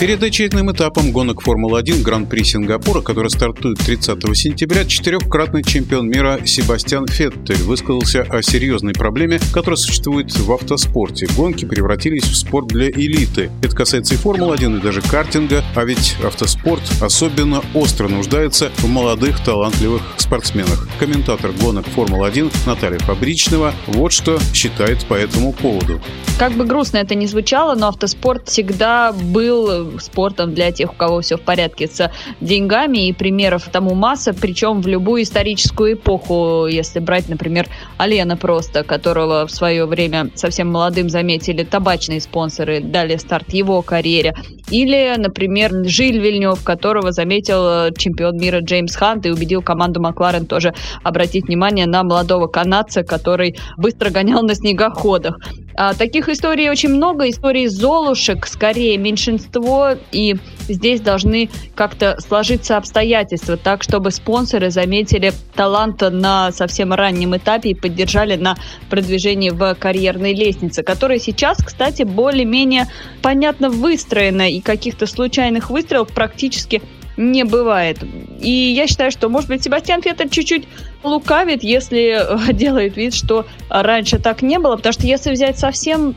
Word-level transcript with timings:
Перед 0.00 0.22
очередным 0.22 0.72
этапом 0.72 1.12
гонок 1.12 1.42
Формулы-1 1.42 2.02
Гран-при 2.02 2.42
Сингапура, 2.42 3.02
который 3.02 3.28
стартует 3.28 3.80
30 3.80 4.18
сентября, 4.34 4.86
четырехкратный 4.86 5.62
чемпион 5.62 6.08
мира 6.08 6.40
Себастьян 6.46 7.06
Феттель 7.06 7.62
высказался 7.64 8.22
о 8.22 8.40
серьезной 8.40 8.94
проблеме, 8.94 9.38
которая 9.52 9.76
существует 9.76 10.34
в 10.34 10.50
автоспорте. 10.50 11.28
Гонки 11.36 11.66
превратились 11.66 12.22
в 12.22 12.34
спорт 12.34 12.68
для 12.68 12.88
элиты. 12.88 13.50
Это 13.62 13.76
касается 13.76 14.14
и 14.14 14.16
Формулы-1, 14.16 14.78
и 14.78 14.80
даже 14.80 15.02
картинга, 15.02 15.62
а 15.74 15.84
ведь 15.84 16.16
автоспорт 16.24 16.82
особенно 17.02 17.62
остро 17.74 18.08
нуждается 18.08 18.70
в 18.78 18.88
молодых, 18.88 19.44
талантливых 19.44 20.00
спортсменах. 20.16 20.88
Комментатор 20.98 21.52
гонок 21.60 21.84
Формулы-1 21.88 22.50
Наталья 22.64 23.00
Фабричного 23.00 23.74
вот 23.86 24.12
что 24.12 24.38
считает 24.54 25.04
по 25.04 25.12
этому 25.12 25.52
поводу. 25.52 26.00
Как 26.38 26.52
бы 26.52 26.64
грустно 26.64 26.96
это 26.96 27.14
ни 27.14 27.26
звучало, 27.26 27.74
но 27.74 27.88
автоспорт 27.88 28.48
всегда 28.48 29.12
был 29.12 29.89
спортом 29.98 30.54
для 30.54 30.70
тех, 30.70 30.92
у 30.92 30.94
кого 30.94 31.20
все 31.20 31.36
в 31.36 31.40
порядке 31.40 31.88
с 31.88 32.10
деньгами, 32.40 33.08
и 33.08 33.12
примеров 33.12 33.68
тому 33.70 33.94
масса, 33.94 34.32
причем 34.32 34.80
в 34.80 34.86
любую 34.86 35.22
историческую 35.22 35.94
эпоху, 35.94 36.66
если 36.66 37.00
брать, 37.00 37.28
например, 37.28 37.66
Алена 37.98 38.36
просто, 38.36 38.84
которого 38.84 39.46
в 39.46 39.50
свое 39.50 39.86
время 39.86 40.30
совсем 40.34 40.70
молодым 40.70 41.08
заметили 41.08 41.64
табачные 41.64 42.20
спонсоры, 42.20 42.80
дали 42.80 43.16
старт 43.16 43.52
его 43.52 43.82
карьере, 43.82 44.34
или, 44.70 45.14
например, 45.16 45.72
Жиль 45.84 46.18
Вильнев, 46.18 46.62
которого 46.62 47.12
заметил 47.12 47.92
чемпион 47.96 48.36
мира 48.36 48.60
Джеймс 48.60 48.94
Хант 48.94 49.26
и 49.26 49.30
убедил 49.30 49.62
команду 49.62 50.00
Макларен 50.00 50.46
тоже 50.46 50.74
обратить 51.02 51.46
внимание 51.46 51.86
на 51.86 52.02
молодого 52.02 52.46
канадца, 52.46 53.02
который 53.02 53.58
быстро 53.76 54.10
гонял 54.10 54.42
на 54.42 54.54
снегоходах. 54.54 55.38
А, 55.74 55.94
таких 55.94 56.28
историй 56.28 56.68
очень 56.68 56.90
много, 56.90 57.28
историй 57.28 57.66
Золушек 57.66 58.46
скорее 58.46 58.96
меньшинство, 58.98 59.92
и 60.12 60.36
здесь 60.68 61.00
должны 61.00 61.48
как-то 61.74 62.16
сложиться 62.20 62.76
обстоятельства 62.76 63.56
так, 63.56 63.82
чтобы 63.82 64.10
спонсоры 64.10 64.70
заметили 64.70 65.32
талант 65.54 66.02
на 66.02 66.52
совсем 66.52 66.92
раннем 66.92 67.36
этапе 67.36 67.70
и 67.70 67.74
поддержали 67.74 68.36
на 68.36 68.56
продвижении 68.88 69.50
в 69.50 69.74
карьерной 69.74 70.34
лестнице, 70.34 70.82
которая 70.82 71.18
сейчас, 71.18 71.58
кстати, 71.58 72.02
более-менее 72.02 72.86
понятно 73.22 73.70
выстроена, 73.70 74.50
и 74.50 74.60
каких-то 74.60 75.06
случайных 75.06 75.70
выстрелов 75.70 76.08
практически 76.08 76.82
не 77.16 77.44
бывает. 77.44 77.98
И 78.40 78.50
я 78.50 78.86
считаю, 78.86 79.10
что, 79.10 79.28
может 79.28 79.48
быть, 79.48 79.62
Себастьян 79.62 80.02
Феттель 80.02 80.28
чуть-чуть 80.28 80.66
лукавит, 81.02 81.62
если 81.62 82.26
делает 82.52 82.96
вид, 82.96 83.14
что 83.14 83.46
раньше 83.68 84.18
так 84.18 84.42
не 84.42 84.58
было, 84.58 84.76
потому 84.76 84.92
что 84.92 85.06
если 85.06 85.32
взять 85.32 85.58
совсем 85.58 86.14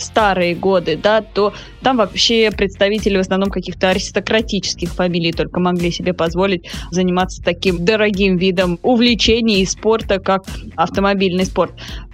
старые 0.00 0.54
годы, 0.54 0.98
да, 1.00 1.22
то 1.22 1.52
там 1.82 1.96
вообще 1.96 2.50
представители 2.50 3.16
в 3.16 3.20
основном 3.20 3.50
каких-то 3.50 3.90
аристократических 3.90 4.92
фамилий 4.92 5.32
только 5.32 5.60
могли 5.60 5.90
себе 5.90 6.12
позволить 6.12 6.70
заниматься 6.90 7.42
таким 7.42 7.84
дорогим 7.84 8.36
видом 8.36 8.78
увлечений 8.82 9.62
и 9.62 9.66
спорта, 9.66 10.18
как 10.18 10.44
автомобильный 10.76 11.44
спорт. 11.44 11.72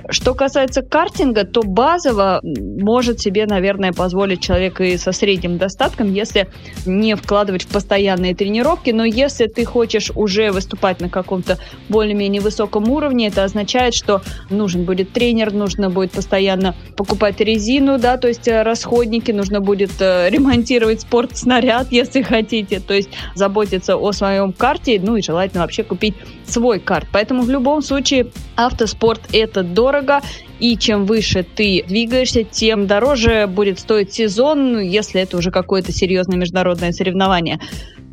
Что 0.08 0.34
касается 0.34 0.82
картинга, 0.82 1.44
то 1.44 1.62
базово 1.62 2.40
может 2.42 3.20
себе, 3.20 3.46
наверное, 3.46 3.92
позволить 3.92 4.40
человек 4.40 4.80
и 4.80 4.96
со 4.96 5.12
средним 5.12 5.58
достатком, 5.58 6.12
если 6.12 6.48
не 6.84 7.16
вкладывать 7.16 7.64
в 7.64 7.68
постоянные 7.68 8.34
тренировки, 8.34 8.90
но 8.90 9.04
если 9.04 9.46
ты 9.46 9.64
хочешь 9.64 10.12
уже 10.14 10.52
выступать 10.52 11.00
на 11.00 11.08
каком-то 11.08 11.58
более-менее 11.88 12.40
высоком 12.40 12.88
уровне, 12.88 13.28
это 13.28 13.42
означает, 13.42 13.94
что 13.94 14.22
нужен 14.50 14.84
будет 14.84 15.12
тренер, 15.12 15.52
нужно 15.52 15.90
будет 15.90 16.12
постоянно 16.12 16.74
покупать 16.96 17.40
резину, 17.40 17.75
да, 17.98 18.16
то 18.16 18.28
есть 18.28 18.48
расходники, 18.48 19.30
нужно 19.30 19.60
будет 19.60 19.92
э, 20.00 20.28
ремонтировать 20.30 21.02
спортснаряд, 21.02 21.88
если 21.90 22.22
хотите, 22.22 22.80
то 22.80 22.94
есть 22.94 23.10
заботиться 23.34 23.96
о 23.96 24.12
своем 24.12 24.52
карте, 24.52 25.00
ну 25.02 25.16
и 25.16 25.22
желательно 25.22 25.62
вообще 25.62 25.82
купить 25.82 26.14
свой 26.46 26.80
карт. 26.80 27.08
Поэтому 27.12 27.42
в 27.42 27.50
любом 27.50 27.82
случае 27.82 28.28
автоспорт 28.56 29.20
это 29.32 29.62
дорого, 29.62 30.20
и 30.58 30.76
чем 30.76 31.04
выше 31.04 31.42
ты 31.42 31.84
двигаешься, 31.86 32.44
тем 32.44 32.86
дороже 32.86 33.46
будет 33.46 33.78
стоить 33.78 34.12
сезон, 34.12 34.80
если 34.80 35.20
это 35.20 35.36
уже 35.36 35.50
какое-то 35.50 35.92
серьезное 35.92 36.38
международное 36.38 36.92
соревнование. 36.92 37.60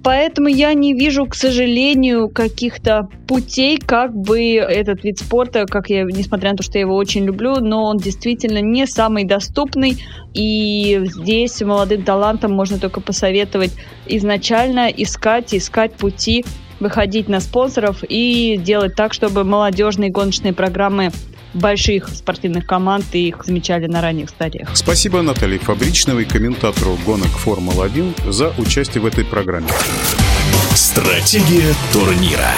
Поэтому 0.03 0.50
я 0.50 0.74
не 0.74 0.94
вижу, 0.94 1.25
к 1.25 1.34
сожалению, 1.34 2.28
каких-то 2.28 3.08
путей, 3.25 3.78
как 3.78 4.14
бы 4.14 4.56
этот 4.56 5.03
вид 5.06 5.19
спорта, 5.19 5.66
как 5.66 5.90
я, 5.90 6.03
несмотря 6.03 6.52
на 6.52 6.58
то, 6.58 6.64
что 6.64 6.78
я 6.78 6.81
его 6.81 6.96
очень 6.96 7.24
люблю, 7.24 7.62
но 7.62 7.86
он 7.86 7.97
действительно 7.97 8.59
не 8.59 8.86
самый 8.86 9.24
доступный. 9.24 10.03
И 10.34 11.00
здесь 11.06 11.62
молодым 11.62 12.03
талантам 12.03 12.52
можно 12.52 12.80
только 12.80 13.00
посоветовать 13.00 13.72
изначально 14.06 14.88
искать, 14.90 15.56
искать 15.56 15.94
пути, 15.94 16.44
выходить 16.81 17.30
на 17.30 17.40
спонсоров 17.40 18.03
и 18.08 18.59
делать 18.62 18.96
так, 18.96 19.14
чтобы 19.14 19.46
молодежные 19.46 20.09
гоночные 20.09 20.52
программы 20.52 21.12
больших 21.53 22.09
спортивных 22.09 22.66
команд 22.66 23.06
и 23.14 23.30
их 23.30 23.44
замечали 23.46 23.88
на 23.88 24.02
ранних 24.02 24.30
стадиях. 24.30 24.69
Спасибо 24.74 25.22
Наталье 25.22 25.59
Фабричновой, 25.59 26.25
комментатору 26.25 26.97
гонок 27.06 27.28
Формулы-1, 27.28 28.31
за 28.31 28.53
участие 28.58 29.02
в 29.02 29.06
этой 29.06 29.25
программе. 29.25 29.69
Стратегия 30.75 31.74
турнира. 31.91 32.52